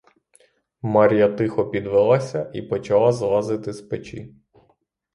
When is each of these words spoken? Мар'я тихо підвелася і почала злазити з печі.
Мар'я 0.81 1.29
тихо 1.29 1.69
підвелася 1.69 2.51
і 2.53 2.61
почала 2.61 3.11
злазити 3.11 3.73
з 3.73 3.81
печі. 3.81 4.35